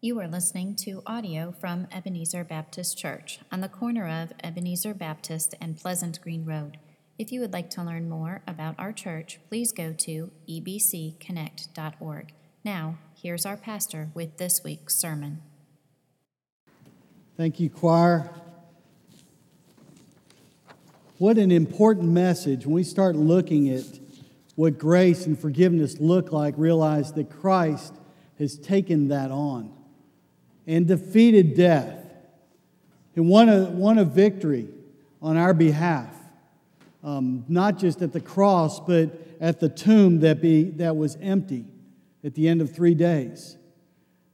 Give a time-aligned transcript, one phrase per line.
[0.00, 5.56] You are listening to audio from Ebenezer Baptist Church on the corner of Ebenezer Baptist
[5.60, 6.78] and Pleasant Green Road.
[7.18, 12.32] If you would like to learn more about our church, please go to ebcconnect.org.
[12.62, 15.42] Now, here's our pastor with this week's sermon.
[17.36, 18.30] Thank you, choir.
[21.18, 23.82] What an important message when we start looking at
[24.54, 27.94] what grace and forgiveness look like, realize that Christ
[28.38, 29.74] has taken that on
[30.68, 31.98] and defeated death
[33.16, 34.68] and won a, won a victory
[35.20, 36.14] on our behalf,
[37.02, 39.10] um, not just at the cross, but
[39.40, 41.64] at the tomb that, be, that was empty
[42.22, 43.56] at the end of three days.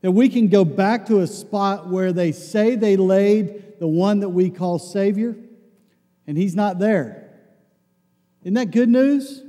[0.03, 4.21] That we can go back to a spot where they say they laid the one
[4.21, 5.37] that we call Savior,
[6.27, 7.31] and He's not there.
[8.43, 9.41] Isn't that good news?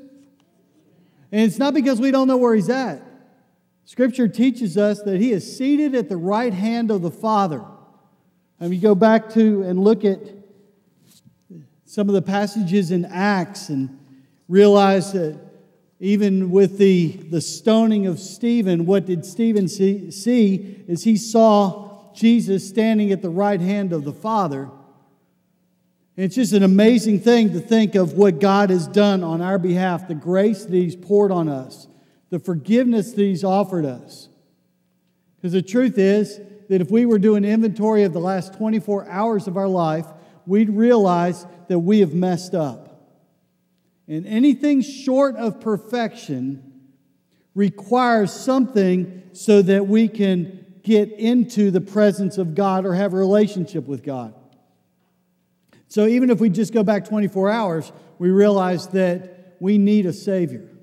[1.32, 3.02] And it's not because we don't know where He's at.
[3.86, 7.64] Scripture teaches us that he is seated at the right hand of the Father.
[8.60, 10.20] And we go back to and look at
[11.86, 14.00] some of the passages in Acts and
[14.48, 15.40] realize that
[16.00, 22.12] even with the, the stoning of Stephen, what did Stephen see, see is he saw
[22.14, 24.64] Jesus standing at the right hand of the Father.
[26.18, 29.60] And it's just an amazing thing to think of what God has done on our
[29.60, 31.88] behalf, the grace that He's poured on us
[32.36, 34.28] the forgiveness that He's offered us.
[35.38, 39.48] Because the truth is that if we were doing inventory of the last 24 hours
[39.48, 40.06] of our life,
[40.46, 43.10] we'd realize that we have messed up.
[44.10, 46.92] And anything short of perfection
[47.54, 53.18] requires something so that we can get into the presence of God or have a
[53.18, 54.34] relationship with God.
[55.88, 60.12] So even if we just go back 24 hours, we realize that we need a
[60.12, 60.75] Savior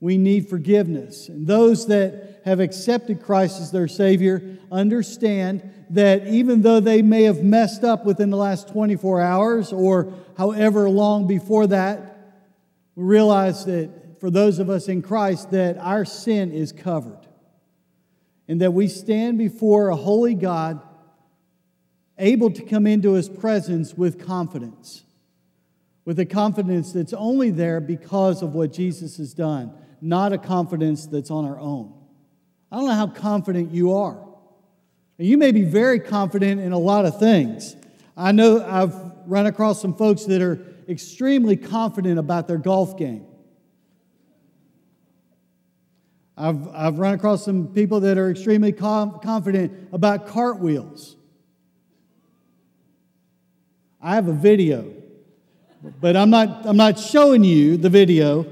[0.00, 1.28] we need forgiveness.
[1.28, 7.24] And those that have accepted Christ as their Savior understand that even though they may
[7.24, 12.34] have messed up within the last 24 hours or however long before that,
[12.94, 17.26] we realize that for those of us in Christ that our sin is covered.
[18.48, 20.80] And that we stand before a holy God
[22.18, 25.02] able to come into his presence with confidence.
[26.04, 29.72] With a confidence that's only there because of what Jesus has done
[30.06, 31.92] not a confidence that's on our own.
[32.70, 34.18] I don't know how confident you are.
[35.18, 37.76] And you may be very confident in a lot of things.
[38.16, 38.94] I know I've
[39.26, 43.26] run across some folks that are extremely confident about their golf game.
[46.36, 51.16] I've, I've run across some people that are extremely com- confident about cartwheels.
[54.02, 54.92] I have a video,
[56.00, 58.46] but I'm not, I'm not showing you the video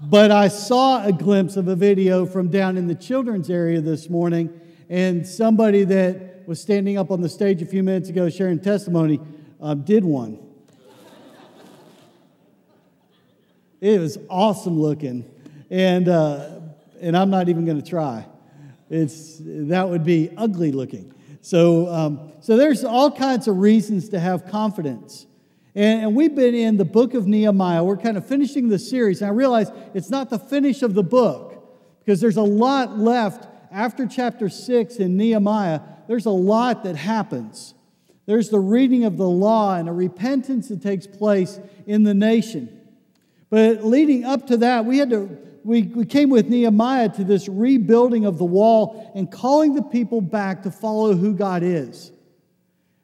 [0.00, 4.10] but I saw a glimpse of a video from down in the children's area this
[4.10, 8.60] morning, and somebody that was standing up on the stage a few minutes ago sharing
[8.60, 9.20] testimony
[9.60, 10.38] uh, did one.
[13.80, 15.28] it was awesome looking,
[15.70, 16.60] and, uh,
[17.00, 18.26] and I'm not even going to try.
[18.90, 21.12] It's, that would be ugly looking.
[21.40, 25.26] So, um, so there's all kinds of reasons to have confidence.
[25.76, 27.84] And, we've been in the book of Nehemiah.
[27.84, 29.20] We're kind of finishing the series.
[29.20, 31.62] And I realize it's not the finish of the book
[32.00, 35.80] because there's a lot left after chapter 6 in Nehemiah.
[36.08, 37.74] There's a lot that happens.
[38.24, 42.80] There's the reading of the law and a repentance that takes place in the nation.
[43.50, 47.48] But leading up to that, we had to we, we came with Nehemiah to this
[47.48, 52.12] rebuilding of the wall and calling the people back to follow who God is.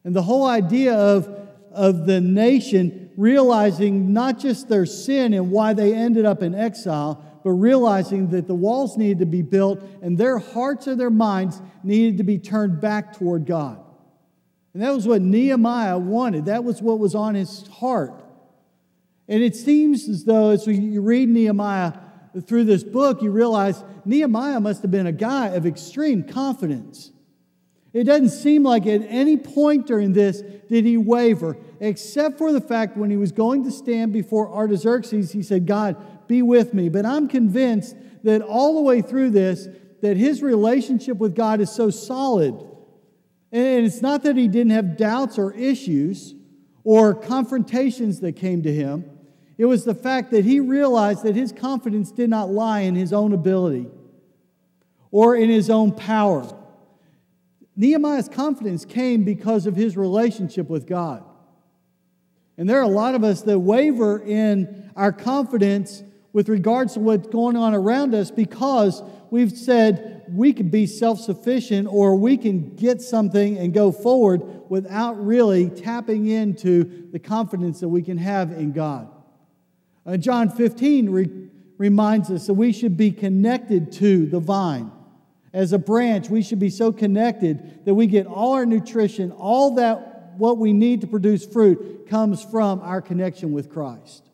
[0.04, 1.41] And the whole idea of
[1.74, 7.22] of the nation realizing not just their sin and why they ended up in exile,
[7.44, 11.60] but realizing that the walls needed to be built and their hearts and their minds
[11.82, 13.82] needed to be turned back toward God.
[14.74, 16.46] And that was what Nehemiah wanted.
[16.46, 18.24] That was what was on his heart.
[19.28, 21.92] And it seems as though, as you read Nehemiah
[22.46, 27.10] through this book, you realize Nehemiah must have been a guy of extreme confidence.
[27.92, 32.60] It doesn't seem like at any point during this did he waver, except for the
[32.60, 35.96] fact when he was going to stand before Artaxerxes, he said, God,
[36.26, 36.88] be with me.
[36.88, 37.94] But I'm convinced
[38.24, 39.68] that all the way through this,
[40.00, 42.54] that his relationship with God is so solid.
[43.50, 46.34] And it's not that he didn't have doubts or issues
[46.84, 49.04] or confrontations that came to him.
[49.58, 53.12] It was the fact that he realized that his confidence did not lie in his
[53.12, 53.86] own ability
[55.10, 56.48] or in his own power
[57.82, 61.24] Nehemiah's confidence came because of his relationship with God.
[62.56, 67.00] And there are a lot of us that waver in our confidence with regards to
[67.00, 69.02] what's going on around us because
[69.32, 74.70] we've said we can be self sufficient or we can get something and go forward
[74.70, 79.10] without really tapping into the confidence that we can have in God.
[80.06, 81.48] Uh, John 15 re-
[81.78, 84.92] reminds us that we should be connected to the vine.
[85.52, 89.74] As a branch, we should be so connected that we get all our nutrition, all
[89.74, 94.28] that what we need to produce fruit comes from our connection with Christ.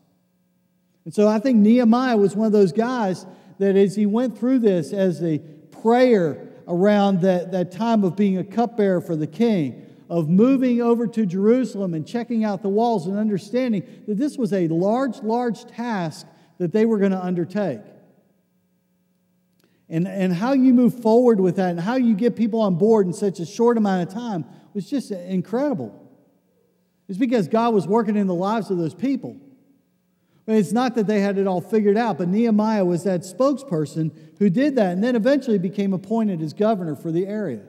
[1.04, 3.26] And so I think Nehemiah was one of those guys
[3.58, 5.38] that as he went through this as a
[5.82, 11.06] prayer around that, that time of being a cupbearer for the king, of moving over
[11.06, 15.66] to Jerusalem and checking out the walls and understanding that this was a large, large
[15.66, 16.26] task
[16.58, 17.80] that they were going to undertake.
[19.90, 23.06] And, and how you move forward with that and how you get people on board
[23.06, 24.44] in such a short amount of time
[24.74, 26.08] was just incredible.
[27.08, 29.36] It's because God was working in the lives of those people.
[30.44, 34.10] But it's not that they had it all figured out, but Nehemiah was that spokesperson
[34.38, 37.64] who did that and then eventually became appointed as governor for the area.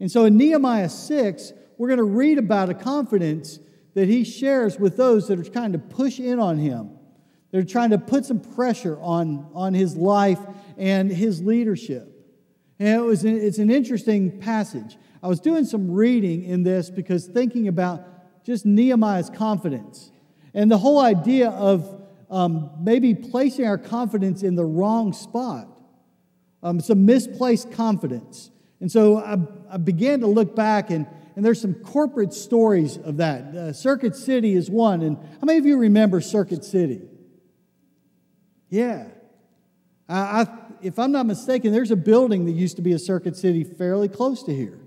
[0.00, 3.58] And so in Nehemiah 6, we're going to read about a confidence
[3.94, 6.90] that he shares with those that are trying to push in on him.
[7.50, 10.40] They're trying to put some pressure on, on his life
[10.76, 12.12] and his leadership.
[12.78, 14.96] And it was, it's an interesting passage.
[15.22, 20.10] I was doing some reading in this because thinking about just Nehemiah's confidence
[20.54, 25.68] and the whole idea of um, maybe placing our confidence in the wrong spot.
[26.62, 28.50] Um, some misplaced confidence.
[28.80, 29.36] And so I,
[29.70, 31.06] I, began to look back, and,
[31.36, 33.54] and there's some corporate stories of that.
[33.54, 35.02] Uh, Circuit City is one.
[35.02, 37.02] And how many of you remember Circuit City?
[38.68, 39.08] Yeah.
[40.08, 43.36] I, I, if I'm not mistaken, there's a building that used to be a Circuit
[43.36, 44.78] City fairly close to here.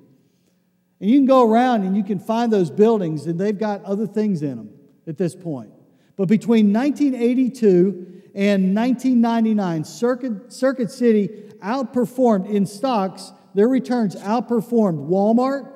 [1.00, 4.07] And you can go around and you can find those buildings, and they've got other
[4.07, 4.69] things in them
[5.07, 5.71] at this point.
[6.15, 11.30] But between 1982 and 1999, Circuit, Circuit City
[11.62, 15.71] outperformed in stocks their returns outperformed Walmart,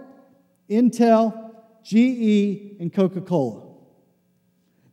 [0.70, 1.52] Intel,
[1.84, 3.64] GE, and Coca Cola.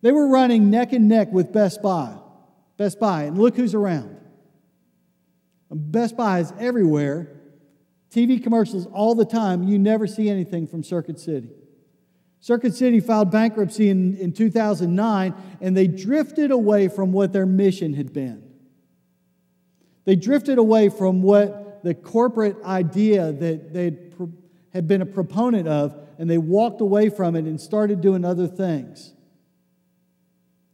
[0.03, 2.17] They were running neck and neck with Best Buy.
[2.77, 4.17] Best Buy, and look who's around.
[5.71, 7.29] Best Buy is everywhere.
[8.11, 9.63] TV commercials all the time.
[9.63, 11.51] You never see anything from Circuit City.
[12.41, 17.95] Circuit City filed bankruptcy in, in 2009, and they drifted away from what their mission
[17.95, 18.43] had been.
[20.05, 23.97] They drifted away from what the corporate idea that they
[24.73, 28.47] had been a proponent of, and they walked away from it and started doing other
[28.47, 29.13] things,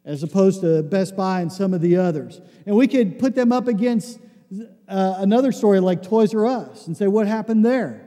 [0.04, 2.40] as opposed to Best Buy and some of the others.
[2.64, 4.20] And we could put them up against
[4.88, 8.06] uh, another story like Toys R Us and say, what happened there?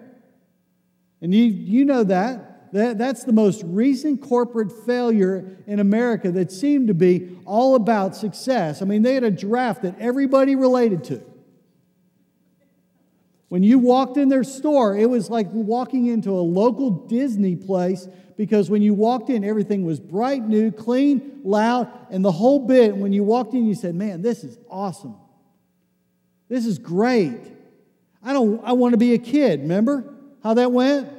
[1.22, 2.72] And you, you know that.
[2.72, 8.16] That, that's the most recent corporate failure in America that seemed to be all about
[8.16, 8.82] success.
[8.82, 11.24] I mean, they had a draft that everybody related to.
[13.48, 18.08] When you walked in their store, it was like walking into a local Disney place
[18.38, 22.94] because when you walked in, everything was bright, new, clean, loud, and the whole bit.
[22.94, 25.16] And When you walked in, you said, Man, this is awesome.
[26.50, 27.40] This is great.
[28.22, 29.62] I don't I want to be a kid.
[29.62, 30.14] Remember
[30.44, 31.10] how that went?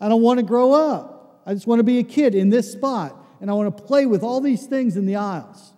[0.00, 1.42] I don't want to grow up.
[1.46, 3.16] I just want to be a kid in this spot.
[3.40, 5.72] And I want to play with all these things in the aisles.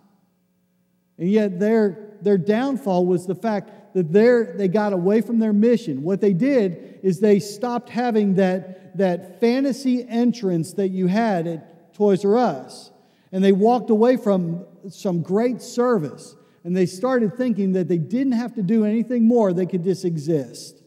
[1.17, 4.11] And yet their, their downfall was the fact that
[4.57, 6.03] they got away from their mission.
[6.03, 11.93] What they did is they stopped having that, that fantasy entrance that you had at
[11.93, 12.91] Toys R Us.
[13.31, 16.35] And they walked away from some great service.
[16.65, 20.03] And they started thinking that they didn't have to do anything more, they could just
[20.03, 20.81] exist.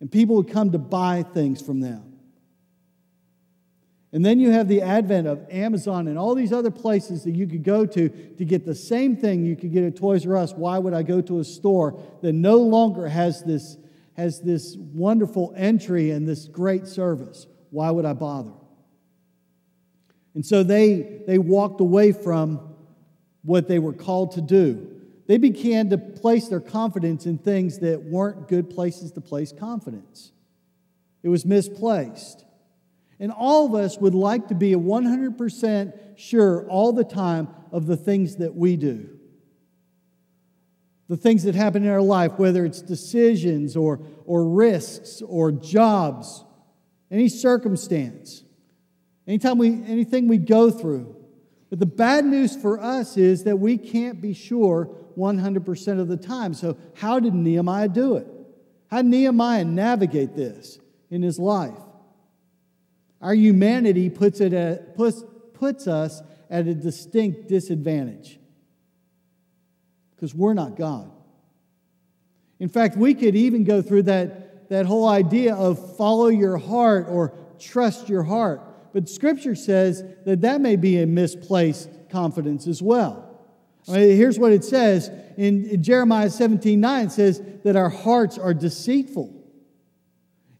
[0.00, 2.14] And people would come to buy things from them.
[4.12, 7.46] And then you have the advent of Amazon and all these other places that you
[7.46, 10.54] could go to to get the same thing you could get at Toys R Us.
[10.54, 13.76] Why would I go to a store that no longer has this,
[14.16, 17.46] has this wonderful entry and this great service?
[17.68, 18.52] Why would I bother?
[20.34, 22.65] And so they, they walked away from
[23.46, 24.92] what they were called to do.
[25.26, 30.32] They began to place their confidence in things that weren't good places to place confidence.
[31.22, 32.44] It was misplaced.
[33.18, 37.96] And all of us would like to be 100% sure all the time of the
[37.96, 39.08] things that we do.
[41.08, 46.44] The things that happen in our life, whether it's decisions or, or risks or jobs,
[47.10, 48.42] any circumstance,
[49.26, 51.15] anytime we, anything we go through.
[51.70, 56.16] But the bad news for us is that we can't be sure 100% of the
[56.16, 56.54] time.
[56.54, 58.26] So, how did Nehemiah do it?
[58.88, 60.78] How did Nehemiah navigate this
[61.10, 61.78] in his life?
[63.20, 68.38] Our humanity puts, it at, puts, puts us at a distinct disadvantage.
[70.14, 71.10] because we're not God.
[72.58, 77.06] In fact, we could even go through that, that whole idea of follow your heart
[77.08, 78.62] or trust your heart.
[78.96, 83.28] But Scripture says that that may be a misplaced confidence as well.
[83.86, 87.90] I mean, here's what it says in, in Jeremiah 17 9 it says that our
[87.90, 89.34] hearts are deceitful.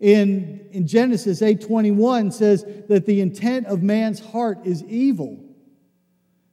[0.00, 5.42] In, in Genesis 8:21 says that the intent of man's heart is evil.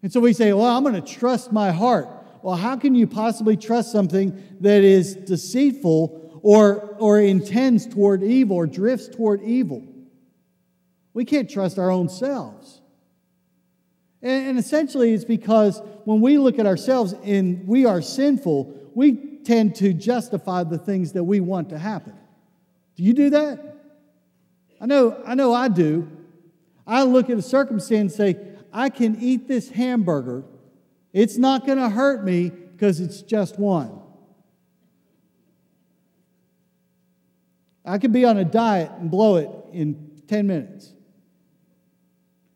[0.03, 2.07] And so we say, well, I'm going to trust my heart.
[2.43, 8.55] Well, how can you possibly trust something that is deceitful or, or intends toward evil
[8.55, 9.83] or drifts toward evil?
[11.13, 12.81] We can't trust our own selves.
[14.21, 19.39] And, and essentially, it's because when we look at ourselves and we are sinful, we
[19.43, 22.15] tend to justify the things that we want to happen.
[22.95, 23.59] Do you do that?
[24.79, 26.09] I know, I know I do.
[26.85, 30.43] I look at a circumstance and say, I can eat this hamburger.
[31.13, 33.99] It's not going to hurt me because it's just one.
[37.85, 40.93] I can be on a diet and blow it in 10 minutes.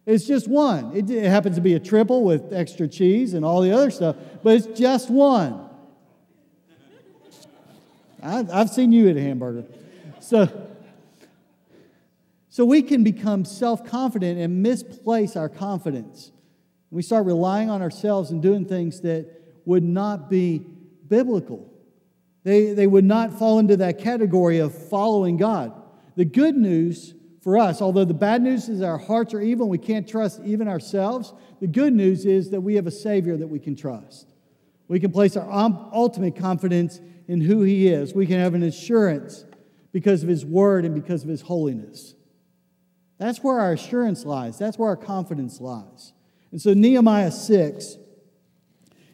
[0.08, 0.96] It's just one.
[0.96, 4.16] It, it, happens to be a triple with extra cheese and all the other stuff,
[4.42, 5.70] but it's just one.
[8.24, 9.66] I, I've seen you eat a hamburger.
[10.22, 10.50] So,
[12.50, 16.32] so we can become self confident and misplace our confidence.
[16.90, 19.30] We start relying on ourselves and doing things that
[19.66, 20.60] would not be
[21.10, 21.70] biblical.
[22.44, 25.74] They, they would not fall into that category of following God.
[26.16, 27.14] The good news
[27.48, 30.42] for us, although the bad news is our hearts are evil and we can't trust
[30.44, 34.34] even ourselves, the good news is that we have a Savior that we can trust.
[34.90, 38.14] We can place our um, ultimate confidence in who He is.
[38.14, 39.46] We can have an assurance
[39.94, 42.16] because of His Word and because of His holiness.
[43.18, 46.12] That's where our assurance lies, that's where our confidence lies.
[46.52, 47.98] And so, Nehemiah 6,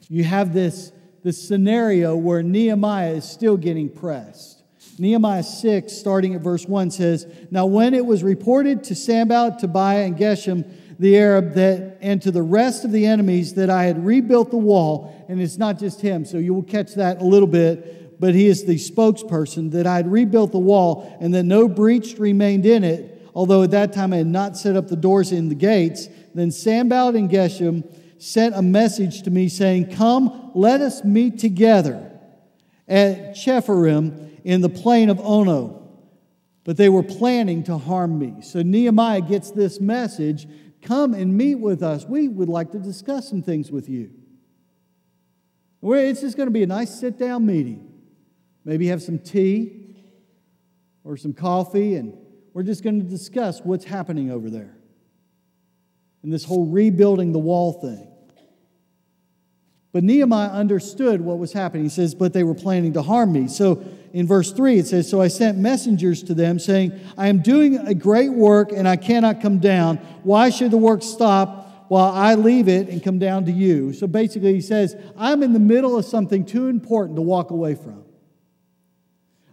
[0.09, 0.91] you have this,
[1.23, 4.62] this scenario where Nehemiah is still getting pressed.
[4.99, 10.05] Nehemiah 6, starting at verse 1, says, Now when it was reported to Sanballat, Tobiah,
[10.05, 10.65] and Geshem,
[10.99, 14.57] the Arab, that, and to the rest of the enemies that I had rebuilt the
[14.57, 18.35] wall, and it's not just him, so you will catch that a little bit, but
[18.35, 22.65] he is the spokesperson, that I had rebuilt the wall, and that no breach remained
[22.65, 25.55] in it, although at that time I had not set up the doors in the
[25.55, 27.83] gates, then Sanballat and Geshem
[28.21, 32.11] sent a message to me saying, Come, let us meet together
[32.87, 35.79] at Chephirim in the plain of Ono.
[36.63, 38.41] But they were planning to harm me.
[38.41, 40.47] So Nehemiah gets this message
[40.81, 42.05] come and meet with us.
[42.05, 44.11] We would like to discuss some things with you.
[45.81, 47.89] It's just going to be a nice sit down meeting.
[48.63, 49.97] Maybe have some tea
[51.03, 52.17] or some coffee, and
[52.53, 54.77] we're just going to discuss what's happening over there.
[56.21, 58.07] And this whole rebuilding the wall thing.
[59.93, 61.83] But Nehemiah understood what was happening.
[61.83, 63.47] He says, But they were planning to harm me.
[63.47, 67.41] So in verse 3, it says, So I sent messengers to them, saying, I am
[67.43, 69.97] doing a great work and I cannot come down.
[70.23, 73.93] Why should the work stop while I leave it and come down to you?
[73.93, 77.75] So basically, he says, I'm in the middle of something too important to walk away
[77.75, 78.03] from.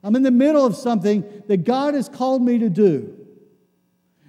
[0.02, 3.14] I'm in the middle of something that God has called me to do.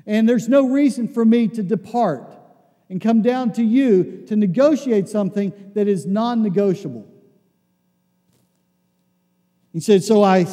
[0.05, 2.40] And there's no reason for me to depart
[2.91, 7.07] and come down to you to negotiate something that is non negotiable.
[9.71, 10.45] He said, So I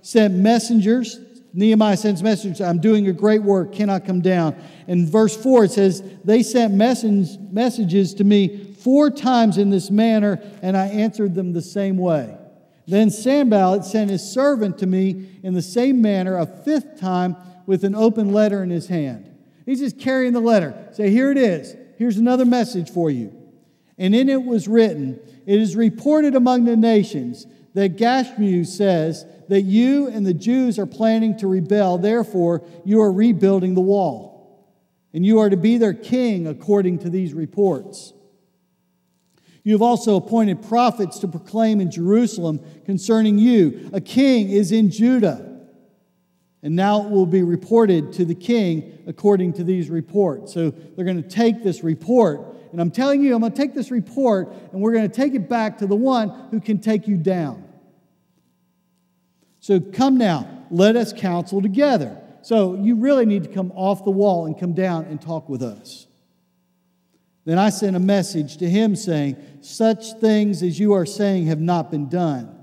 [0.00, 1.20] sent messengers.
[1.52, 2.62] Nehemiah sends messengers.
[2.62, 4.56] I'm doing a great work, cannot come down.
[4.86, 10.40] In verse 4, it says, They sent messages to me four times in this manner,
[10.62, 12.34] and I answered them the same way.
[12.88, 17.84] Then Sanballat sent his servant to me in the same manner a fifth time with
[17.84, 19.28] an open letter in his hand.
[19.66, 20.88] He's just carrying the letter.
[20.92, 21.76] Say, Here it is.
[21.96, 23.32] Here's another message for you.
[23.98, 29.62] And in it was written, It is reported among the nations that Gashmu says that
[29.62, 34.32] you and the Jews are planning to rebel, therefore, you are rebuilding the wall.
[35.14, 38.14] And you are to be their king according to these reports.
[39.62, 43.90] You have also appointed prophets to proclaim in Jerusalem concerning you.
[43.92, 45.51] A king is in Judah.
[46.62, 50.54] And now it will be reported to the king according to these reports.
[50.54, 53.74] So they're going to take this report and I'm telling you, I'm going to take
[53.74, 57.06] this report and we're going to take it back to the one who can take
[57.06, 57.64] you down.
[59.60, 62.18] So come now, let us counsel together.
[62.40, 65.62] So you really need to come off the wall and come down and talk with
[65.62, 66.06] us.
[67.44, 71.60] Then I sent a message to him saying, Such things as you are saying have
[71.60, 72.56] not been done,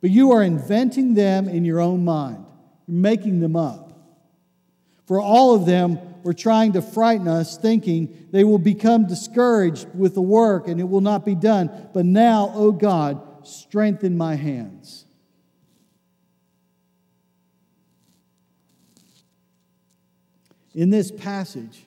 [0.00, 2.44] but you are inventing them in your own mind.
[2.90, 3.92] Making them up.
[5.06, 10.14] For all of them were trying to frighten us, thinking they will become discouraged with
[10.14, 11.88] the work and it will not be done.
[11.92, 15.06] But now, O God, strengthen my hands.
[20.74, 21.84] In this passage,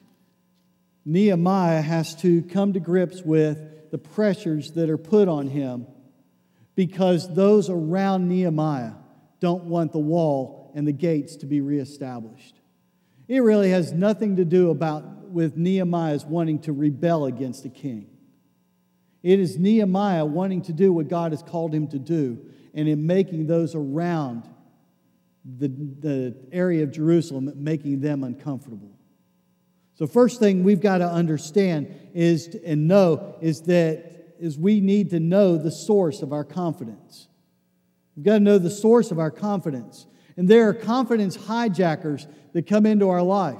[1.04, 5.86] Nehemiah has to come to grips with the pressures that are put on him
[6.74, 8.92] because those around Nehemiah
[9.40, 12.60] don't want the wall and the gates to be reestablished.
[13.28, 18.08] It really has nothing to do about with Nehemiah's wanting to rebel against a king.
[19.22, 22.38] It is Nehemiah wanting to do what God has called him to do
[22.74, 24.48] and in making those around
[25.44, 28.90] the, the area of Jerusalem, making them uncomfortable.
[29.94, 35.10] So, first thing we've got to understand is and know is that is we need
[35.10, 37.28] to know the source of our confidence.
[38.16, 40.06] We've got to know the source of our confidence.
[40.36, 43.58] And there are confidence hijackers that come into our life.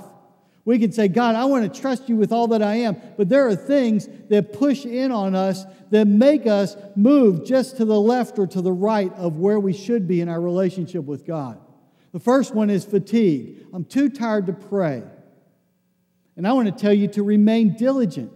[0.64, 2.96] We can say, God, I want to trust you with all that I am.
[3.16, 7.84] But there are things that push in on us that make us move just to
[7.84, 11.26] the left or to the right of where we should be in our relationship with
[11.26, 11.60] God.
[12.12, 13.66] The first one is fatigue.
[13.72, 15.02] I'm too tired to pray.
[16.36, 18.32] And I want to tell you to remain diligent.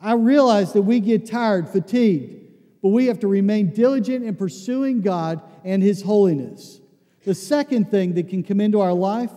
[0.00, 2.39] I realize that we get tired, fatigued,
[2.82, 6.80] but we have to remain diligent in pursuing God and His holiness.
[7.24, 9.30] The second thing that can come into our life,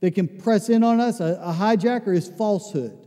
[0.00, 2.98] that can press in on us, a, a hijacker, is falsehood.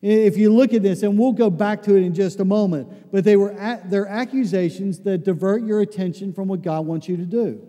[0.00, 3.12] If you look at this, and we'll go back to it in just a moment,
[3.12, 7.16] but they were at, they're accusations that divert your attention from what God wants you
[7.18, 7.68] to do.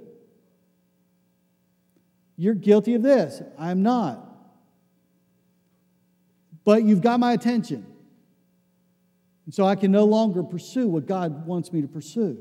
[2.36, 3.42] You're guilty of this.
[3.60, 4.34] I'm not
[6.64, 7.86] but you've got my attention.
[9.46, 12.38] And so I can no longer pursue what God wants me to pursue.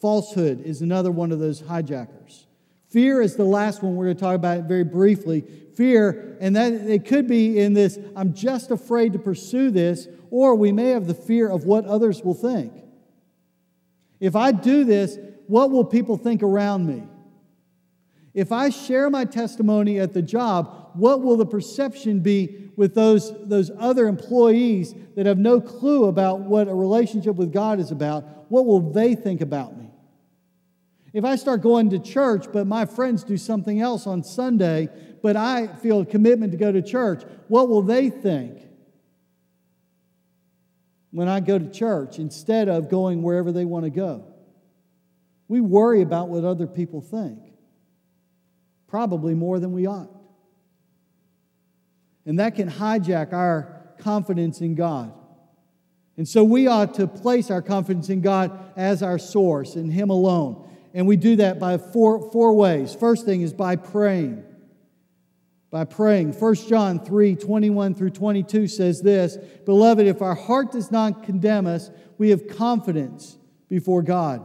[0.00, 2.46] Falsehood is another one of those hijackers.
[2.90, 5.42] Fear is the last one we're going to talk about very briefly.
[5.74, 10.54] Fear, and that it could be in this I'm just afraid to pursue this, or
[10.54, 12.72] we may have the fear of what others will think.
[14.20, 17.04] If I do this, what will people think around me?
[18.34, 23.32] If I share my testimony at the job, what will the perception be with those,
[23.46, 28.24] those other employees that have no clue about what a relationship with God is about?
[28.50, 29.90] What will they think about me?
[31.12, 34.88] If I start going to church, but my friends do something else on Sunday,
[35.22, 38.60] but I feel a commitment to go to church, what will they think
[41.10, 44.24] when I go to church instead of going wherever they want to go?
[45.48, 47.38] We worry about what other people think
[48.86, 50.10] probably more than we ought.
[52.28, 55.12] And that can hijack our confidence in God.
[56.18, 60.10] And so we ought to place our confidence in God as our source, in Him
[60.10, 60.68] alone.
[60.92, 62.94] And we do that by four, four ways.
[62.94, 64.44] First thing is by praying.
[65.70, 66.34] By praying.
[66.34, 71.66] 1 John 3 21 through 22 says this Beloved, if our heart does not condemn
[71.66, 73.38] us, we have confidence
[73.70, 74.42] before God.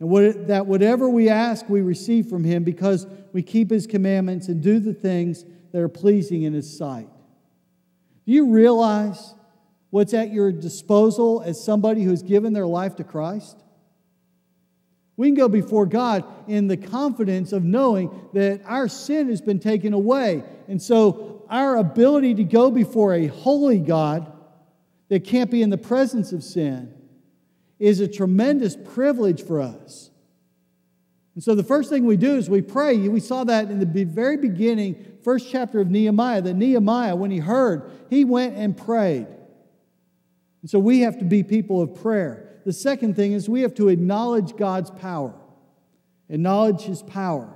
[0.00, 4.48] And what, that whatever we ask, we receive from him because we keep his commandments
[4.48, 7.08] and do the things that are pleasing in his sight.
[8.26, 9.34] Do you realize
[9.90, 13.60] what's at your disposal as somebody who's given their life to Christ?
[15.16, 19.58] We can go before God in the confidence of knowing that our sin has been
[19.58, 20.44] taken away.
[20.68, 24.32] And so our ability to go before a holy God
[25.08, 26.94] that can't be in the presence of sin
[27.80, 30.10] is a tremendous privilege for us.
[31.34, 32.96] And so the first thing we do is we pray.
[33.08, 37.38] We saw that in the very beginning, first chapter of Nehemiah, that Nehemiah, when he
[37.38, 39.26] heard, he went and prayed.
[40.62, 42.60] And so we have to be people of prayer.
[42.64, 45.34] The second thing is we have to acknowledge God's power,
[46.28, 47.52] acknowledge his power.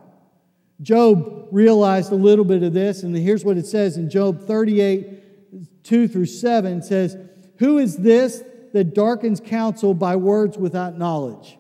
[0.81, 5.85] Job realized a little bit of this, and here's what it says in Job 38
[5.85, 7.17] 2 through 7 says,
[7.57, 11.59] Who is this that darkens counsel by words without knowledge.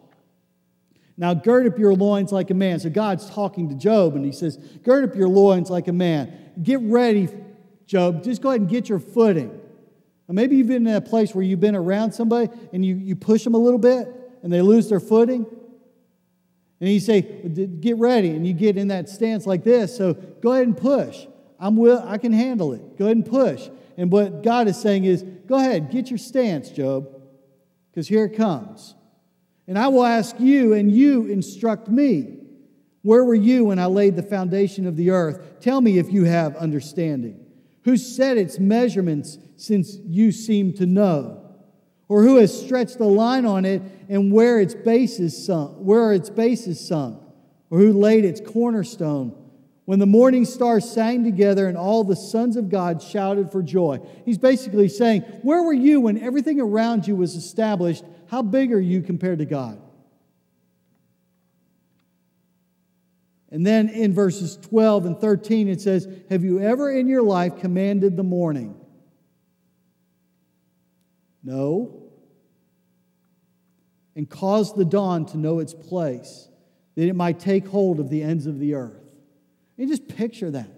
[1.20, 2.78] Now, gird up your loins like a man.
[2.78, 6.32] So, God's talking to Job, and he says, Gird up your loins like a man.
[6.62, 7.28] Get ready,
[7.86, 8.22] Job.
[8.22, 9.60] Just go ahead and get your footing.
[10.28, 13.42] Maybe you've been in a place where you've been around somebody and you, you push
[13.42, 14.06] them a little bit
[14.42, 15.44] and they lose their footing.
[16.80, 18.30] And you say, Get ready.
[18.30, 19.96] And you get in that stance like this.
[19.96, 21.26] So, go ahead and push.
[21.58, 22.96] I'm will, I can handle it.
[22.96, 23.68] Go ahead and push.
[23.96, 27.08] And what God is saying is, go ahead, get your stance, Job,
[27.90, 28.94] because here it comes.
[29.68, 32.38] And I will ask you, and you instruct me.
[33.02, 35.60] Where were you when I laid the foundation of the earth?
[35.60, 37.44] Tell me if you have understanding.
[37.84, 41.44] Who set its measurements since you seem to know?
[42.08, 46.14] Or who has stretched the line on it and where its base is sunk, where
[46.14, 47.22] its base is sunk?
[47.70, 49.36] Or who laid its cornerstone
[49.84, 53.98] when the morning stars sang together and all the sons of God shouted for joy.
[54.24, 58.04] He's basically saying, Where were you when everything around you was established?
[58.28, 59.80] How big are you compared to God?
[63.50, 67.58] And then in verses 12 and 13, it says, Have you ever in your life
[67.58, 68.78] commanded the morning?
[71.42, 72.10] No.
[74.14, 76.48] And caused the dawn to know its place,
[76.96, 79.00] that it might take hold of the ends of the earth.
[79.78, 80.68] And just picture that.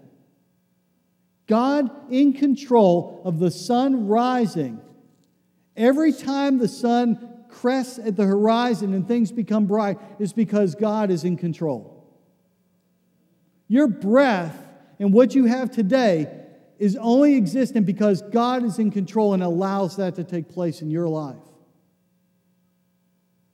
[1.47, 4.79] God in control of the sun rising.
[5.75, 11.11] Every time the sun crests at the horizon and things become bright, is because God
[11.11, 12.05] is in control.
[13.67, 14.57] Your breath
[14.99, 16.27] and what you have today
[16.79, 20.89] is only existent because God is in control and allows that to take place in
[20.89, 21.35] your life.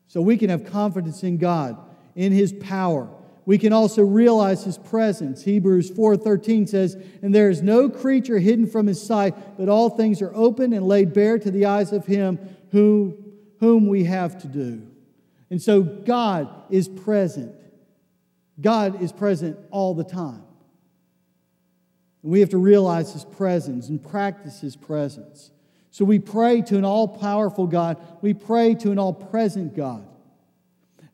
[0.07, 1.77] So we can have confidence in God,
[2.15, 3.09] in his power.
[3.45, 5.43] We can also realize his presence.
[5.43, 10.21] Hebrews 4:13 says, "And there is no creature hidden from his sight, but all things
[10.21, 12.39] are open and laid bare to the eyes of him
[12.71, 13.13] who,
[13.59, 14.81] whom we have to do."
[15.49, 17.55] And so God is present.
[18.59, 20.43] God is present all the time.
[22.23, 25.51] And we have to realize His presence and practice His presence.
[25.91, 30.05] So we pray to an all powerful God, we pray to an all present God.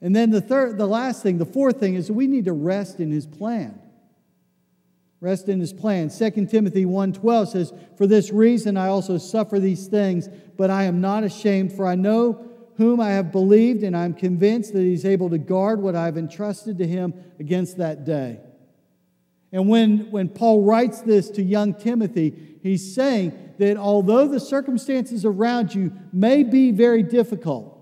[0.02, 3.00] And then the third, the last thing, the fourth thing is we need to rest
[3.00, 3.80] in His plan.
[5.24, 6.10] Rest in His plan.
[6.10, 11.00] 2 Timothy 1:12 says, For this reason I also suffer these things, but I am
[11.00, 15.30] not ashamed, for I know whom I have believed, and I'm convinced that he's able
[15.30, 18.42] to guard what I've entrusted to him against that day.
[19.54, 25.24] And when, when Paul writes this to young Timothy, he's saying that although the circumstances
[25.24, 27.80] around you may be very difficult,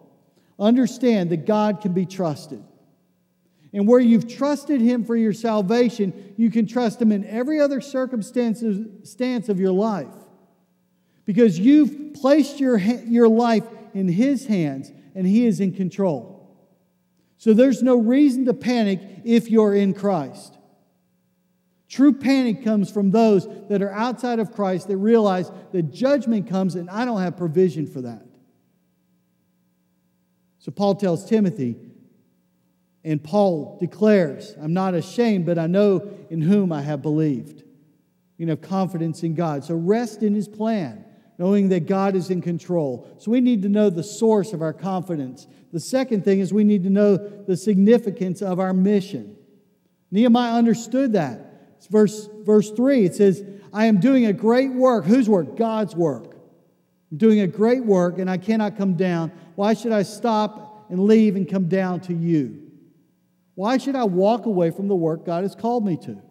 [0.59, 2.63] understand that God can be trusted.
[3.73, 7.79] And where you've trusted Him for your salvation, you can trust Him in every other
[7.79, 10.13] circumstance of your life.
[11.25, 16.37] Because you've placed your, your life in His hands and He is in control.
[17.37, 20.57] So there's no reason to panic if you're in Christ.
[21.87, 26.75] True panic comes from those that are outside of Christ that realize that judgment comes
[26.75, 28.25] and I don't have provision for that.
[30.59, 31.75] So Paul tells Timothy,
[33.03, 37.63] and Paul declares, I'm not ashamed, but I know in whom I have believed.
[38.37, 39.63] You know, confidence in God.
[39.63, 41.05] So rest in his plan
[41.41, 43.09] knowing that God is in control.
[43.17, 45.47] So we need to know the source of our confidence.
[45.73, 49.35] The second thing is we need to know the significance of our mission.
[50.11, 51.71] Nehemiah understood that.
[51.77, 53.05] It's verse, verse 3.
[53.05, 55.05] It says, I am doing a great work.
[55.05, 55.57] Whose work?
[55.57, 56.35] God's work.
[57.11, 59.31] I'm doing a great work and I cannot come down.
[59.55, 62.70] Why should I stop and leave and come down to you?
[63.55, 66.21] Why should I walk away from the work God has called me to?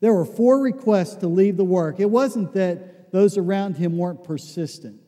[0.00, 2.00] There were four requests to leave the work.
[2.00, 5.00] It wasn't that those around him weren't persistent,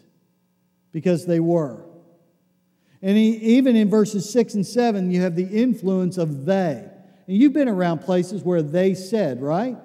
[0.92, 1.84] because they were.
[3.02, 6.88] And he, even in verses 6 and 7, you have the influence of they.
[7.26, 9.76] And you've been around places where they said, right?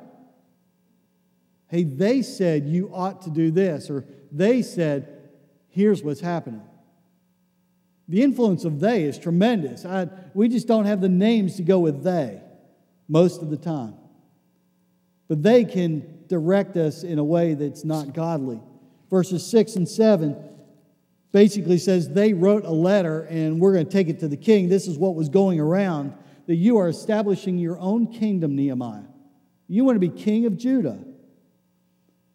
[1.68, 5.30] Hey, they said you ought to do this, or they said,
[5.70, 6.62] here's what's happening.
[8.10, 9.86] The influence of they is tremendous.
[9.86, 12.42] I, we just don't have the names to go with they
[13.08, 13.94] most of the time
[15.30, 18.60] but they can direct us in a way that's not godly.
[19.10, 20.36] Verses 6 and 7
[21.32, 24.68] basically says they wrote a letter and we're going to take it to the king.
[24.68, 26.14] This is what was going around
[26.48, 29.04] that you are establishing your own kingdom, Nehemiah.
[29.68, 31.00] You want to be king of Judah.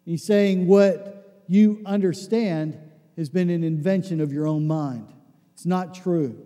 [0.05, 2.79] He's saying what you understand
[3.17, 5.07] has been an invention of your own mind.
[5.55, 6.37] It's not true.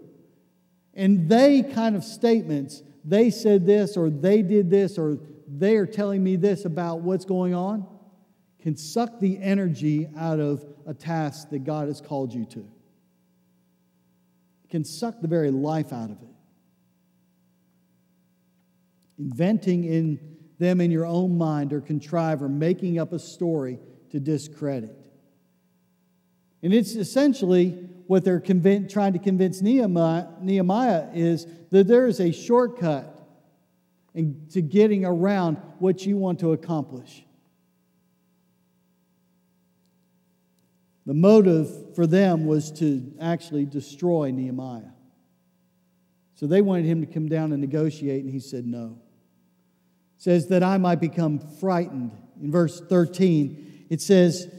[0.93, 5.17] And they kind of statements, they said this or they did this or
[5.48, 7.86] they are telling me this about what's going on
[8.62, 12.67] can suck the energy out of a task that God has called you to.
[14.69, 16.30] Can suck the very life out of it.
[19.17, 20.19] Inventing in
[20.60, 23.80] them in your own mind or contrive or making up a story
[24.12, 24.95] to discredit.
[26.62, 32.19] And it's essentially what they're convinced, trying to convince Nehemiah, Nehemiah is that there is
[32.19, 33.24] a shortcut
[34.15, 37.24] and to getting around what you want to accomplish.
[41.06, 44.89] The motive for them was to actually destroy Nehemiah.
[46.34, 48.98] So they wanted him to come down and negotiate, and he said no.
[50.17, 52.17] It says that I might become frightened.
[52.41, 54.52] In verse 13, it says,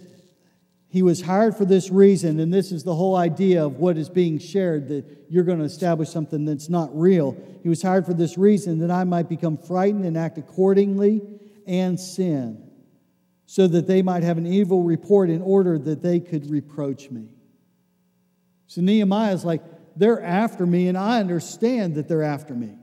[0.90, 4.08] he was hired for this reason, and this is the whole idea of what is
[4.08, 7.36] being shared that you're going to establish something that's not real.
[7.62, 11.22] He was hired for this reason that I might become frightened and act accordingly
[11.64, 12.68] and sin,
[13.46, 17.28] so that they might have an evil report in order that they could reproach me.
[18.66, 19.62] So Nehemiah is like,
[19.94, 22.74] they're after me, and I understand that they're after me.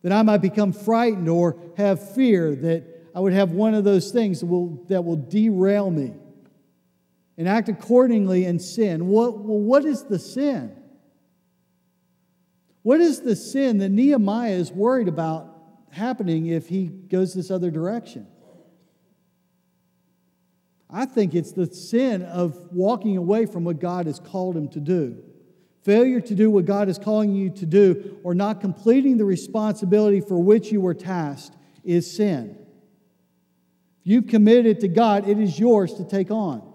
[0.00, 2.84] That I might become frightened or have fear, that
[3.14, 6.14] I would have one of those things that will, that will derail me
[7.42, 9.08] and act accordingly in sin.
[9.08, 10.76] What, well, what is the sin?
[12.82, 15.52] What is the sin that Nehemiah is worried about
[15.90, 18.28] happening if he goes this other direction?
[20.88, 24.78] I think it's the sin of walking away from what God has called him to
[24.78, 25.20] do.
[25.82, 30.20] Failure to do what God is calling you to do or not completing the responsibility
[30.20, 32.56] for which you were tasked is sin.
[34.02, 36.71] If you commit it to God, it is yours to take on.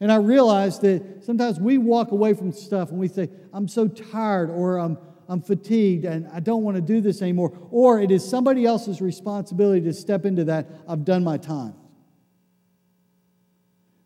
[0.00, 3.86] And I realize that sometimes we walk away from stuff and we say, I'm so
[3.86, 4.96] tired or I'm,
[5.28, 7.56] I'm fatigued and I don't want to do this anymore.
[7.70, 10.68] Or it is somebody else's responsibility to step into that.
[10.88, 11.74] I've done my time.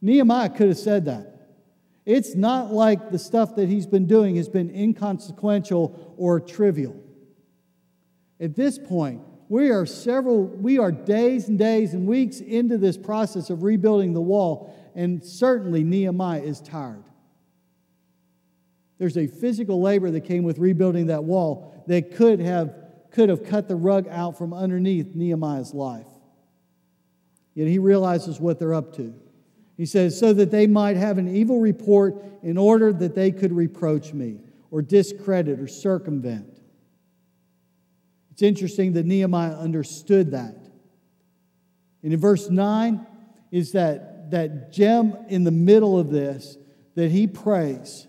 [0.03, 1.31] Nehemiah could have said that.
[2.05, 7.01] It's not like the stuff that he's been doing has been inconsequential or trivial.
[8.39, 12.99] At this point, we are several, we are days and days and weeks into this
[12.99, 17.05] process of rebuilding the wall, and certainly Nehemiah is tired.
[18.99, 22.75] There's a physical labor that came with rebuilding that wall that could have,
[23.11, 26.07] could have cut the rug out from underneath Nehemiah's life.
[27.55, 29.15] Yet he realizes what they're up to.
[29.77, 33.53] He says, so that they might have an evil report in order that they could
[33.53, 34.39] reproach me
[34.71, 36.61] or discredit or circumvent.
[38.31, 40.57] It's interesting that Nehemiah understood that.
[42.03, 43.07] And in verse 9
[43.51, 46.59] is that, that gem in the middle of this
[46.97, 48.09] that he prays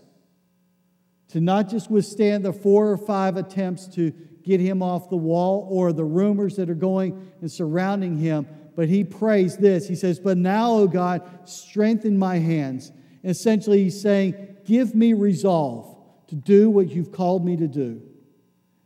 [1.28, 4.10] to not just withstand the four or five attempts to
[4.42, 8.90] get him off the wall or the rumors that are going and surrounding him, but
[8.90, 9.88] he prays this.
[9.88, 12.92] He says, But now, O God, strengthen my hands.
[13.22, 15.96] And essentially, he's saying, Give me resolve
[16.30, 18.02] to do what you've called me to do,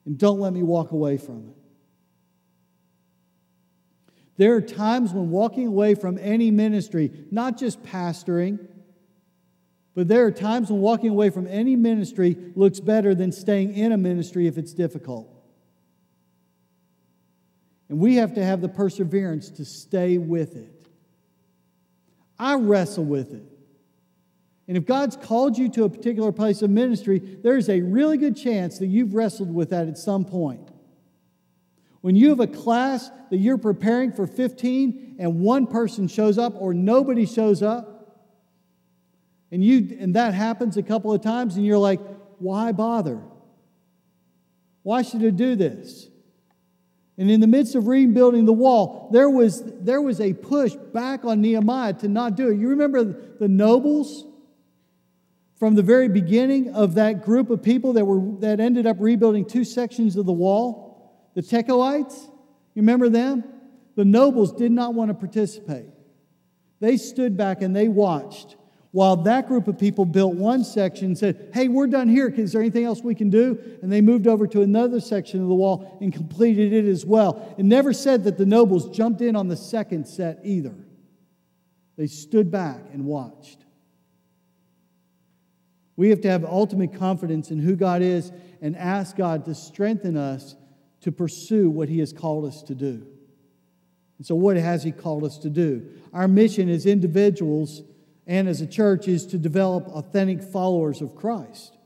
[0.06, 1.59] and don't let me walk away from it.
[4.40, 8.66] There are times when walking away from any ministry, not just pastoring,
[9.96, 13.92] but there are times when walking away from any ministry looks better than staying in
[13.92, 15.28] a ministry if it's difficult.
[17.90, 20.88] And we have to have the perseverance to stay with it.
[22.40, 23.44] I wrestle with it.
[24.70, 28.38] And if God's called you to a particular place of ministry, there's a really good
[28.38, 30.70] chance that you've wrestled with that at some point.
[32.02, 36.54] When you have a class that you're preparing for 15 and one person shows up
[36.56, 37.96] or nobody shows up,
[39.52, 42.00] and you and that happens a couple of times and you're like,
[42.38, 43.20] "Why bother?
[44.84, 46.10] Why should I do this?"
[47.20, 51.26] And in the midst of rebuilding the wall, there was, there was a push back
[51.26, 52.58] on Nehemiah to not do it.
[52.58, 54.26] You remember the nobles
[55.58, 59.44] from the very beginning of that group of people that, were, that ended up rebuilding
[59.44, 60.89] two sections of the wall?
[61.40, 62.26] The Tekoites?
[62.76, 63.46] You remember them?
[63.96, 65.88] The nobles did not want to participate.
[66.82, 68.58] They stood back and they watched
[68.92, 72.28] while that group of people built one section and said, Hey, we're done here.
[72.28, 73.58] Is there anything else we can do?
[73.82, 77.56] And they moved over to another section of the wall and completed it as well.
[77.58, 80.76] It never said that the nobles jumped in on the second set either.
[81.96, 83.64] They stood back and watched.
[85.96, 88.30] We have to have ultimate confidence in who God is
[88.62, 90.58] and ask God to strengthen us
[91.02, 93.06] to pursue what He has called us to do.
[94.18, 95.90] And so, what has He called us to do?
[96.14, 97.82] Our mission as individuals
[98.28, 101.78] and as a church is to develop authentic followers of Christ.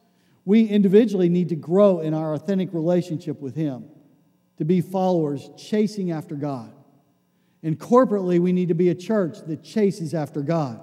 [0.46, 3.86] We individually need to grow in our authentic relationship with Him,
[4.58, 6.74] to be followers chasing after God.
[7.62, 10.82] And corporately, we need to be a church that chases after God.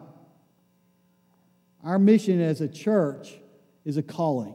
[1.84, 3.38] Our mission as a church
[3.84, 4.54] is a calling.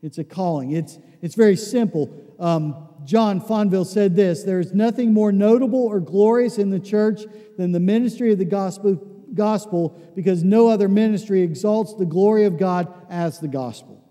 [0.00, 0.72] It's a calling.
[0.72, 2.12] It's, it's very simple.
[2.38, 7.22] Um, John Fonville said this There is nothing more notable or glorious in the church
[7.56, 12.58] than the ministry of the gospel gospel because no other ministry exalts the glory of
[12.58, 14.04] God as the gospel.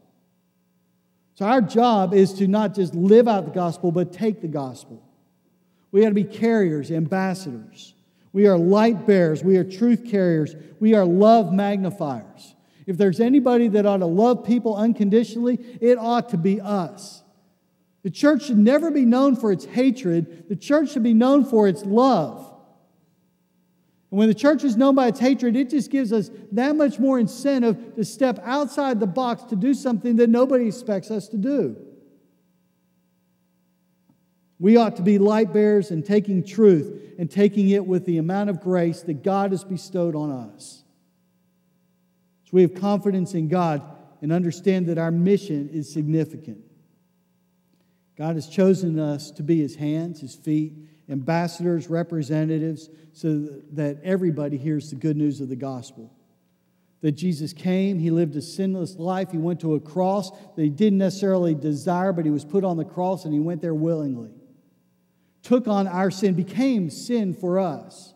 [1.36, 5.04] So, our job is to not just live out the gospel, but take the gospel.
[5.92, 7.94] We got to be carriers, ambassadors.
[8.34, 9.44] We are light bearers.
[9.44, 10.56] We are truth carriers.
[10.80, 12.56] We are love magnifiers.
[12.92, 17.24] If there's anybody that ought to love people unconditionally, it ought to be us.
[18.04, 21.70] The church should never be known for its hatred, the church should be known for
[21.70, 22.54] its love.
[24.12, 27.00] And when the church is known by its hatred, it just gives us that much
[27.00, 31.38] more incentive to step outside the box to do something that nobody expects us to
[31.38, 31.78] do.
[34.60, 38.50] We ought to be light bearers and taking truth and taking it with the amount
[38.50, 40.81] of grace that God has bestowed on us.
[42.52, 43.82] So we have confidence in God
[44.22, 46.60] and understand that our mission is significant.
[48.18, 50.74] God has chosen us to be his hands, his feet,
[51.10, 56.14] ambassadors, representatives, so that everybody hears the good news of the gospel.
[57.02, 60.70] That Jesus came, he lived a sinless life, he went to a cross that he
[60.70, 64.32] didn't necessarily desire, but he was put on the cross and he went there willingly
[65.44, 68.14] took on our sin, became sin for us,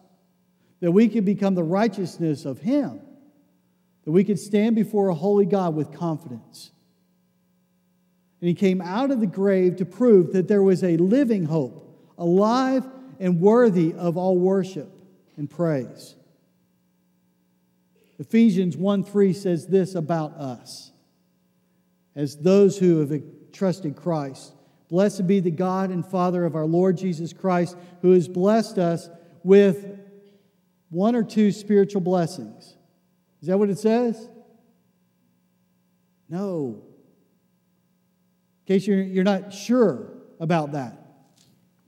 [0.80, 3.02] that we could become the righteousness of Him,
[4.06, 6.72] that we could stand before a holy God with confidence.
[8.40, 12.14] And He came out of the grave to prove that there was a living hope,
[12.18, 12.86] alive
[13.20, 14.90] and worthy of all worship
[15.36, 16.16] and praise.
[18.20, 20.92] Ephesians 1 3 says this about us
[22.16, 24.54] as those who have trusted Christ.
[24.88, 29.10] Blessed be the God and Father of our Lord Jesus Christ, who has blessed us
[29.44, 30.00] with
[30.90, 32.75] one or two spiritual blessings.
[33.46, 34.28] Is that what it says?
[36.28, 36.82] No.
[38.66, 40.08] In case you're, you're not sure
[40.40, 40.98] about that.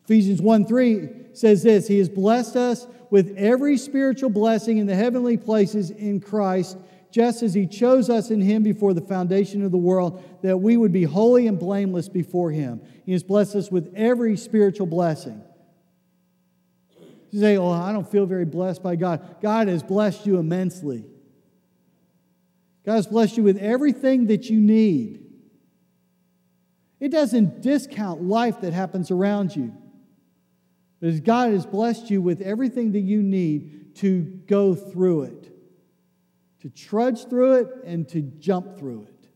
[0.04, 4.94] Ephesians 1 3 says this He has blessed us with every spiritual blessing in the
[4.94, 6.78] heavenly places in Christ
[7.10, 10.78] just as He chose us in Him before the foundation of the world, that we
[10.78, 12.82] would be holy and blameless before Him.
[13.04, 15.42] He has blessed us with every spiritual blessing.
[17.32, 19.42] You say, Oh, I don't feel very blessed by God.
[19.42, 21.04] God has blessed you immensely.
[22.88, 25.26] God has blessed you with everything that you need.
[27.02, 29.76] It doesn't discount life that happens around you.
[31.02, 35.52] But God has blessed you with everything that you need to go through it
[36.62, 39.30] to trudge through it and to jump through it.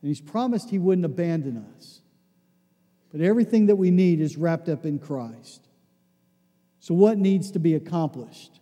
[0.00, 2.00] And He's promised He wouldn't abandon us.
[3.12, 5.68] But everything that we need is wrapped up in Christ.
[6.80, 8.58] So, what needs to be accomplished?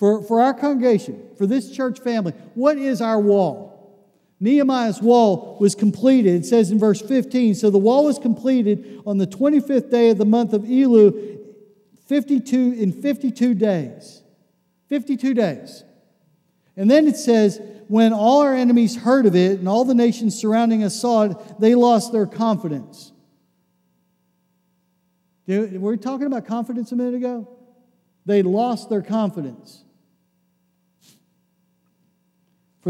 [0.00, 4.08] For, for our congregation, for this church family, what is our wall?
[4.40, 6.36] Nehemiah's wall was completed.
[6.36, 10.16] It says in verse 15 So the wall was completed on the 25th day of
[10.16, 11.38] the month of Elul,
[12.06, 14.22] 52, in 52 days.
[14.88, 15.84] 52 days.
[16.78, 20.34] And then it says, when all our enemies heard of it and all the nations
[20.34, 23.12] surrounding us saw it, they lost their confidence.
[25.46, 27.46] Were we talking about confidence a minute ago?
[28.24, 29.84] They lost their confidence.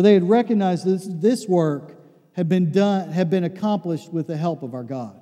[0.00, 1.94] For they had recognized this, this work
[2.32, 5.20] had been done, had been accomplished with the help of our God.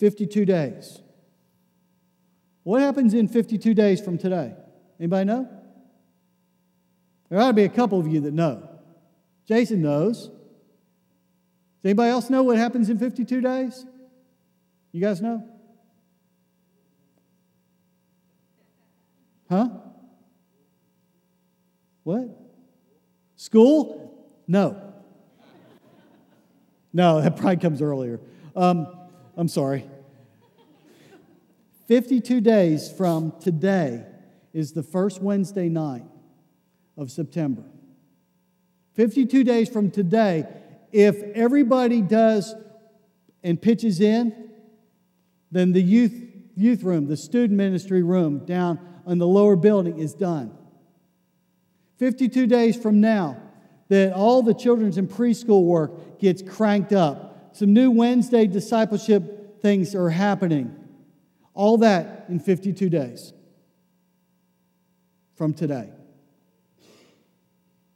[0.00, 1.00] 52 days.
[2.64, 4.52] What happens in 52 days from today?
[4.98, 5.48] Anybody know?
[7.28, 8.68] There ought to be a couple of you that know.
[9.46, 10.26] Jason knows.
[10.26, 10.32] Does
[11.84, 13.86] anybody else know what happens in 52 days?
[14.90, 15.48] You guys know?
[19.48, 19.68] Huh?
[22.04, 22.28] What?
[23.36, 24.26] School?
[24.46, 24.92] No.
[26.92, 28.20] No, that probably comes earlier.
[28.54, 28.86] Um,
[29.36, 29.84] I'm sorry.
[31.88, 34.04] 52 days from today
[34.52, 36.04] is the first Wednesday night
[36.96, 37.64] of September.
[38.94, 40.46] 52 days from today,
[40.92, 42.54] if everybody does
[43.42, 44.50] and pitches in,
[45.50, 46.14] then the youth,
[46.54, 50.56] youth room, the student ministry room down in the lower building is done.
[51.98, 53.36] 52 days from now,
[53.88, 57.54] that all the children's and preschool work gets cranked up.
[57.56, 60.74] Some new Wednesday discipleship things are happening.
[61.54, 63.32] All that in 52 days
[65.36, 65.90] from today.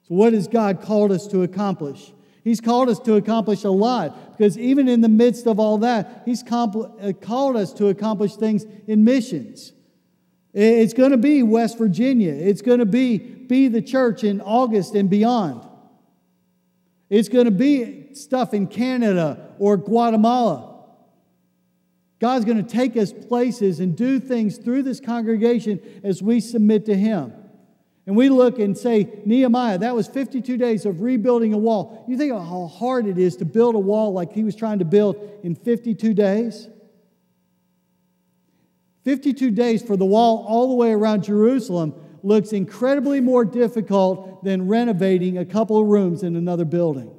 [0.09, 2.13] So, what has God called us to accomplish?
[2.45, 6.23] He's called us to accomplish a lot because even in the midst of all that,
[6.25, 9.73] He's uh, called us to accomplish things in missions.
[10.55, 14.95] It's going to be West Virginia, it's going to be, be the church in August
[14.95, 15.63] and beyond.
[17.11, 20.85] It's going to be stuff in Canada or Guatemala.
[22.21, 26.87] God's going to take us places and do things through this congregation as we submit
[26.87, 27.33] to Him.
[28.07, 32.05] And we look and say, Nehemiah, that was 52 days of rebuilding a wall.
[32.09, 34.79] You think of how hard it is to build a wall like he was trying
[34.79, 36.68] to build in 52 days?
[39.05, 44.69] 52 days for the wall all the way around Jerusalem looks incredibly more difficult than
[44.69, 47.14] renovating a couple of rooms in another building.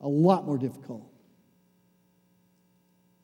[0.00, 1.10] A lot more difficult.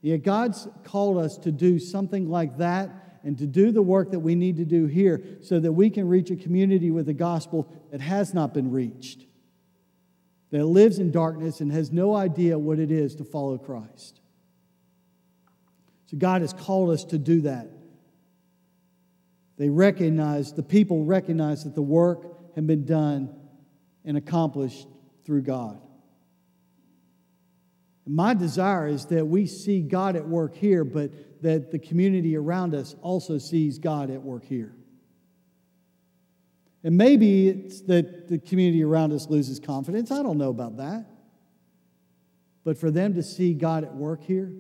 [0.03, 2.91] Yet God's called us to do something like that
[3.23, 6.09] and to do the work that we need to do here so that we can
[6.09, 9.27] reach a community with the gospel that has not been reached,
[10.51, 14.21] that lives in darkness and has no idea what it is to follow Christ.
[16.07, 17.69] So God has called us to do that.
[19.61, 23.29] They recognize, the people recognize that the work had been done
[24.07, 24.89] and accomplished
[25.27, 25.79] through God.
[28.07, 32.75] My desire is that we see God at work here, but that the community around
[32.75, 34.75] us also sees God at work here.
[36.83, 40.11] And maybe it's that the community around us loses confidence.
[40.11, 41.05] I don't know about that.
[42.65, 44.55] But for them to see God at work here,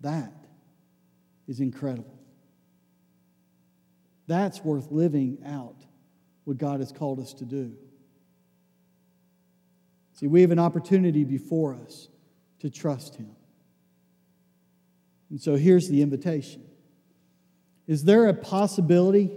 [0.00, 0.32] that
[1.46, 2.18] is incredible.
[4.26, 5.76] That's worth living out
[6.44, 7.74] what God has called us to do.
[10.14, 12.08] See, we have an opportunity before us
[12.60, 13.34] to trust Him.
[15.30, 16.64] And so here's the invitation
[17.86, 19.30] Is there a possibility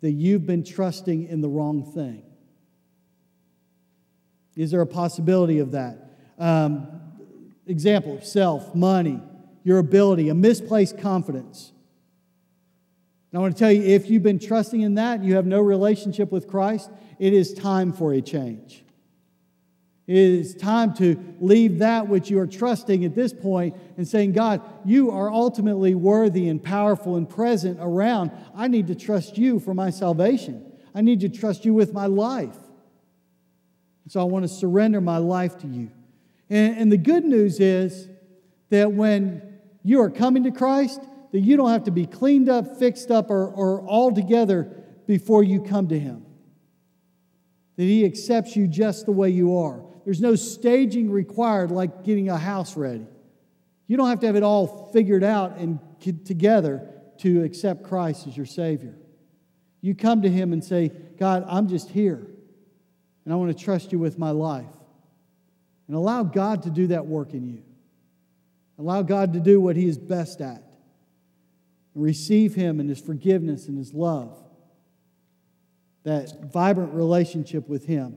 [0.00, 2.24] that you've been trusting in the wrong thing?
[4.56, 5.98] Is there a possibility of that?
[6.38, 6.88] Um,
[7.66, 9.20] example self, money,
[9.64, 11.71] your ability, a misplaced confidence.
[13.32, 15.46] And I want to tell you if you've been trusting in that and you have
[15.46, 18.84] no relationship with Christ, it is time for a change.
[20.06, 24.32] It is time to leave that which you are trusting at this point and saying,
[24.32, 28.32] God, you are ultimately worthy and powerful and present around.
[28.54, 30.70] I need to trust you for my salvation.
[30.94, 32.56] I need to trust you with my life.
[34.08, 35.90] So I want to surrender my life to you.
[36.50, 38.08] And, and the good news is
[38.68, 39.40] that when
[39.84, 41.00] you are coming to Christ,
[41.32, 44.70] that you don't have to be cleaned up, fixed up, or, or all together
[45.06, 46.24] before you come to Him.
[47.76, 49.82] That He accepts you just the way you are.
[50.04, 53.06] There's no staging required like getting a house ready.
[53.86, 55.78] You don't have to have it all figured out and
[56.24, 58.94] together to accept Christ as your Savior.
[59.80, 62.26] You come to Him and say, God, I'm just here,
[63.24, 64.66] and I want to trust you with my life.
[65.88, 67.62] And allow God to do that work in you.
[68.78, 70.71] Allow God to do what He is best at.
[71.94, 74.38] And receive Him and His forgiveness and His love.
[76.04, 78.16] That vibrant relationship with Him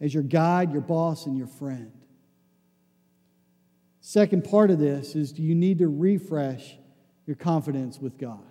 [0.00, 1.92] as your guide, your boss, and your friend.
[4.00, 6.76] Second part of this is do you need to refresh
[7.26, 8.44] your confidence with God?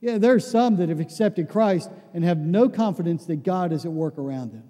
[0.00, 3.84] Yeah, there are some that have accepted Christ and have no confidence that God is
[3.84, 4.64] at work around them.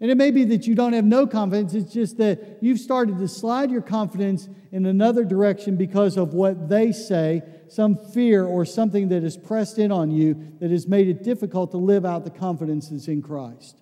[0.00, 3.18] And it may be that you don't have no confidence, it's just that you've started
[3.18, 8.64] to slide your confidence in another direction because of what they say, some fear or
[8.64, 12.24] something that has pressed in on you that has made it difficult to live out
[12.24, 13.78] the confidence that's in Christ.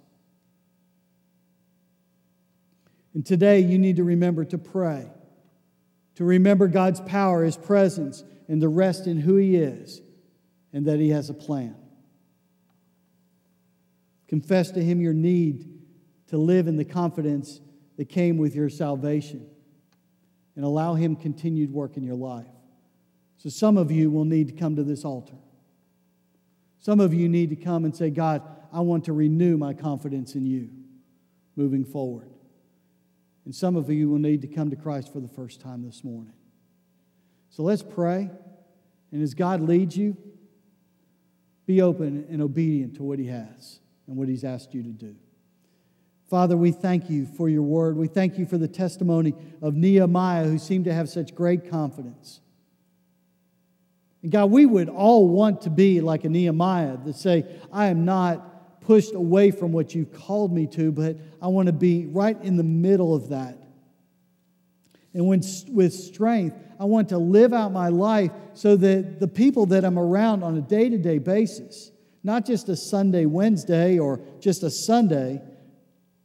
[3.15, 5.09] And today you need to remember to pray,
[6.17, 10.01] to remember God's power, His presence, and to rest in who He is
[10.73, 11.77] and that He has a plan.
[14.27, 15.78] Confess to Him your need
[16.29, 17.61] to live in the confidence
[17.97, 19.47] that came with your salvation
[20.57, 22.47] and allow Him continued work in your life.
[23.39, 25.37] So, some of you will need to come to this altar.
[26.81, 30.35] Some of you need to come and say, God, I want to renew my confidence
[30.35, 30.71] in you
[31.57, 32.31] moving forward.
[33.45, 36.05] And some of you will need to come to Christ for the first time this
[36.05, 36.35] morning.
[37.51, 38.31] So let's pray.
[39.11, 40.17] And as God leads you,
[41.67, 45.17] be open and obedient to what He has and what He's asked you to do.
[46.29, 47.97] Father, we thank you for your word.
[47.97, 52.41] We thank you for the testimony of Nehemiah, who seemed to have such great confidence.
[54.23, 58.05] And God, we would all want to be like a Nehemiah that say, I am
[58.05, 62.41] not pushed away from what you've called me to, but I want to be right
[62.43, 63.57] in the middle of that.
[65.15, 69.67] And when, with strength, I want to live out my life so that the people
[69.67, 71.91] that I'm around on a day to day basis,
[72.23, 75.43] not just a Sunday, Wednesday, or just a Sunday,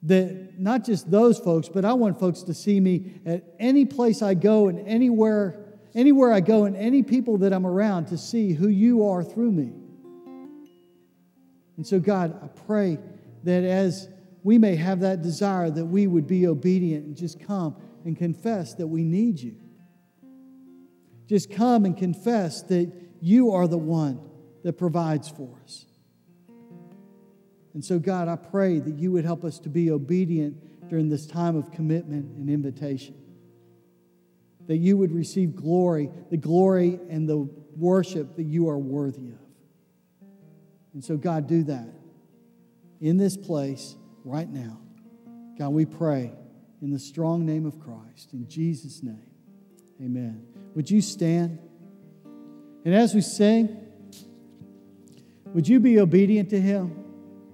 [0.03, 4.21] that not just those folks, but I want folks to see me at any place
[4.21, 8.53] I go and anywhere, anywhere I go and any people that I'm around to see
[8.53, 9.73] who you are through me.
[11.77, 12.99] And so, God, I pray
[13.43, 14.09] that as
[14.43, 18.73] we may have that desire, that we would be obedient and just come and confess
[18.75, 19.55] that we need you.
[21.27, 22.91] Just come and confess that
[23.21, 24.19] you are the one
[24.63, 25.85] that provides for us.
[27.73, 31.25] And so, God, I pray that you would help us to be obedient during this
[31.25, 33.15] time of commitment and invitation.
[34.67, 39.39] That you would receive glory, the glory and the worship that you are worthy of.
[40.93, 41.89] And so, God, do that
[43.01, 44.79] in this place right now.
[45.57, 46.31] God, we pray
[46.81, 48.33] in the strong name of Christ.
[48.33, 49.31] In Jesus' name,
[50.01, 50.45] amen.
[50.75, 51.59] Would you stand?
[52.85, 53.79] And as we sing,
[55.47, 57.02] would you be obedient to Him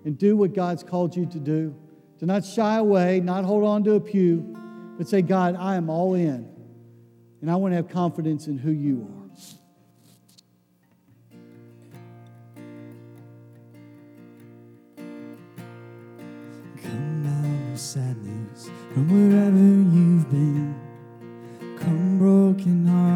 [0.09, 1.75] and do what God's called you to do?
[2.17, 4.57] To not shy away, not hold on to a pew,
[4.97, 6.49] but say, God, I am all in.
[7.41, 9.29] And I want to have confidence in who you are.
[16.81, 19.57] Come out of sadness from wherever
[19.95, 20.73] you've been.
[21.77, 23.08] Come broken hearted,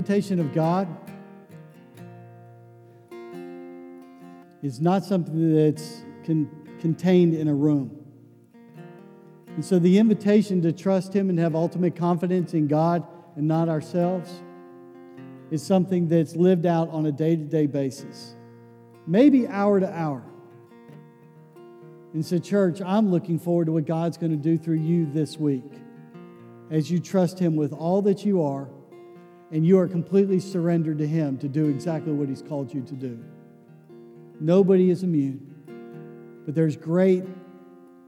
[0.00, 0.88] invitation of God
[4.62, 6.48] is not something that's con-
[6.80, 8.02] contained in a room.
[9.48, 13.68] And so the invitation to trust Him and have ultimate confidence in God and not
[13.68, 14.42] ourselves
[15.50, 18.36] is something that's lived out on a day to day basis,
[19.06, 20.24] maybe hour to hour.
[22.14, 25.36] And so, church, I'm looking forward to what God's going to do through you this
[25.36, 25.74] week
[26.70, 28.70] as you trust Him with all that you are
[29.50, 32.94] and you are completely surrendered to Him to do exactly what He's called you to
[32.94, 33.18] do.
[34.38, 37.24] Nobody is immune, but there's great,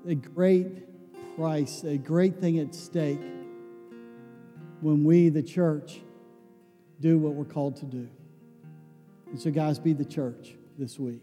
[0.07, 3.21] a great price, a great thing at stake
[4.81, 6.01] when we, the church,
[7.01, 8.09] do what we're called to do.
[9.27, 11.23] And so, guys, be the church this week.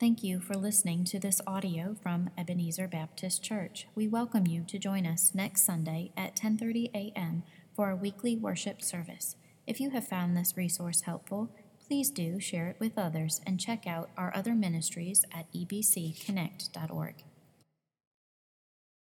[0.00, 3.86] Thank you for listening to this audio from Ebenezer Baptist Church.
[3.94, 7.42] We welcome you to join us next Sunday at 10:30 a.m.
[7.80, 9.36] for our weekly worship service.
[9.66, 11.48] If you have found this resource helpful,
[11.88, 17.29] please do share it with others and check out our other ministries at ebcconnect.org.